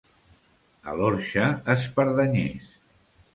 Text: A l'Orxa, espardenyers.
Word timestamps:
A 0.93 0.95
l'Orxa, 0.99 1.43
espardenyers. 1.75 2.73